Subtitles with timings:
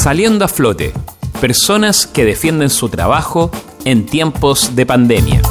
[0.00, 0.92] Saliendo a flote,
[1.40, 3.50] personas que defienden su trabajo
[3.84, 5.42] en tiempos de pandemia.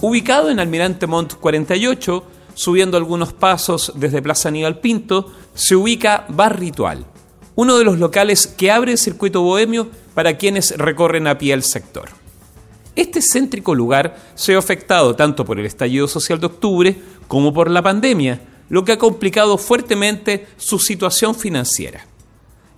[0.00, 2.24] Ubicado en Almirante Montt 48,
[2.54, 7.04] subiendo algunos pasos desde Plaza Aníbal Pinto, se ubica Bar Ritual,
[7.56, 11.64] uno de los locales que abre el circuito bohemio para quienes recorren a pie el
[11.64, 12.21] sector.
[12.94, 16.96] Este céntrico lugar se ha afectado tanto por el estallido social de octubre
[17.26, 22.06] como por la pandemia, lo que ha complicado fuertemente su situación financiera.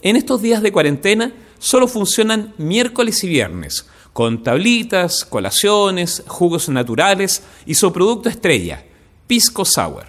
[0.02, 7.42] En estos días de cuarentena solo funcionan miércoles y viernes, con tablitas, colaciones, jugos naturales
[7.66, 8.84] y su producto estrella,
[9.27, 10.06] Pisco Sour.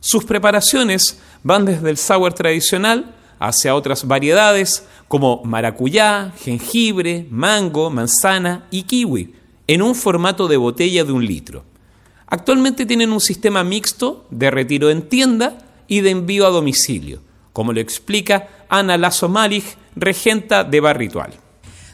[0.00, 8.66] Sus preparaciones van desde el sour tradicional hacia otras variedades como maracuyá, jengibre, mango, manzana
[8.70, 9.34] y kiwi,
[9.66, 11.64] en un formato de botella de un litro.
[12.26, 17.20] Actualmente tienen un sistema mixto de retiro en tienda y de envío a domicilio,
[17.52, 19.64] como lo explica Ana Lazo Malig,
[19.96, 21.32] regenta de Bar Ritual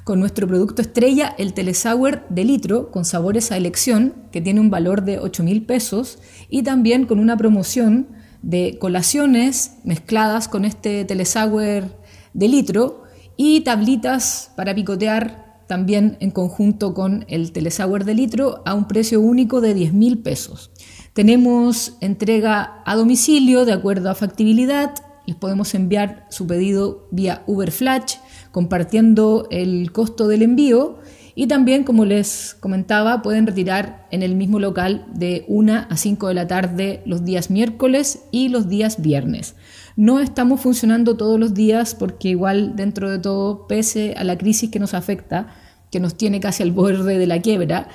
[0.05, 4.69] con nuestro producto estrella, el Telesauer de litro, con sabores a elección, que tiene un
[4.69, 6.19] valor de 8 mil pesos,
[6.51, 8.09] y también con una promoción
[8.45, 11.97] de colaciones mezcladas con este Telesauer
[12.35, 13.03] de litro
[13.37, 19.21] y tablitas para picotear también en conjunto con el Telesauer de litro a un precio
[19.21, 20.71] único de 10 mil pesos.
[21.15, 24.95] Tenemos entrega a domicilio de acuerdo a factibilidad,
[25.27, 28.17] les podemos enviar su pedido vía Uber Flash
[28.53, 30.99] compartiendo el costo del envío
[31.37, 36.29] y también, como les comentaba, pueden retirar en el mismo local de 1 a 5
[36.29, 39.57] de la tarde los días miércoles y los días viernes.
[39.97, 44.71] No estamos funcionando todos los días porque igual dentro de todo, pese a la crisis
[44.71, 45.57] que nos afecta,
[45.91, 47.89] que nos tiene casi al borde de la quiebra,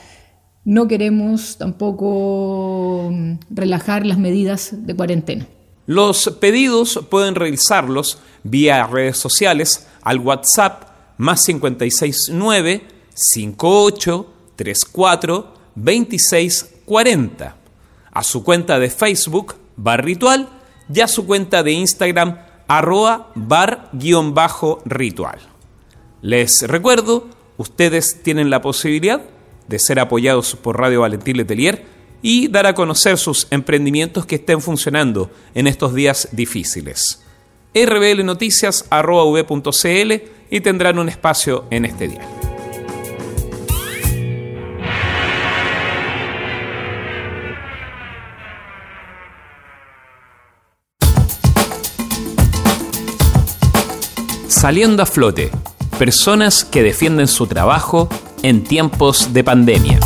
[0.66, 5.48] no queremos tampoco mm, relajar las medidas de cuarentena.
[5.86, 17.56] Los pedidos pueden realizarlos vía redes sociales al WhatsApp más 569 58 34 26 40,
[18.12, 20.50] a su cuenta de Facebook Bar Ritual
[20.92, 25.40] y a su cuenta de Instagram arroba bar-ritual.
[26.22, 29.22] Les recuerdo, ustedes tienen la posibilidad
[29.68, 31.86] de ser apoyados por Radio Valentín Letelier
[32.22, 37.22] y dar a conocer sus emprendimientos que estén funcionando en estos días difíciles.
[37.74, 40.14] rblnoticias.v.cl
[40.50, 42.39] y tendrán un espacio en este día.
[54.60, 55.52] Saliendo a flote,
[55.98, 58.10] personas que defienden su trabajo
[58.44, 60.02] en tiempos de pandemia.